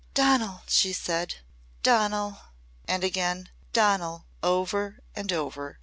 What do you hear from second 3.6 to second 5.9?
"Donal!" over and over.